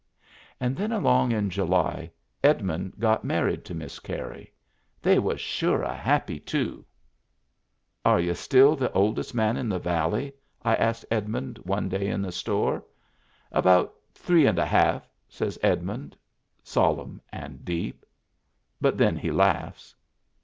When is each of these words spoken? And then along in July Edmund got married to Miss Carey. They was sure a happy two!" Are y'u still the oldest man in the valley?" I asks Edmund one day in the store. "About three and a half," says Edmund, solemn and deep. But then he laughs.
And 0.59 0.75
then 0.75 0.91
along 0.91 1.31
in 1.31 1.51
July 1.51 2.09
Edmund 2.43 2.93
got 2.97 3.23
married 3.23 3.63
to 3.65 3.75
Miss 3.75 3.99
Carey. 3.99 4.51
They 4.99 5.19
was 5.19 5.39
sure 5.39 5.83
a 5.83 5.93
happy 5.93 6.39
two!" 6.39 6.83
Are 8.03 8.19
y'u 8.19 8.33
still 8.33 8.75
the 8.75 8.91
oldest 8.93 9.35
man 9.35 9.57
in 9.57 9.69
the 9.69 9.77
valley?" 9.77 10.33
I 10.63 10.73
asks 10.75 11.05
Edmund 11.11 11.59
one 11.65 11.87
day 11.87 12.07
in 12.07 12.23
the 12.23 12.31
store. 12.31 12.83
"About 13.51 13.93
three 14.15 14.47
and 14.47 14.57
a 14.57 14.65
half," 14.65 15.07
says 15.29 15.59
Edmund, 15.61 16.17
solemn 16.63 17.21
and 17.31 17.63
deep. 17.63 18.03
But 18.81 18.97
then 18.97 19.15
he 19.17 19.29
laughs. 19.29 19.93